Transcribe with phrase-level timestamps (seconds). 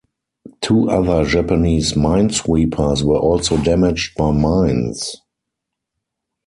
[0.61, 5.17] Two other Japanese minesweepers were also damaged by mines.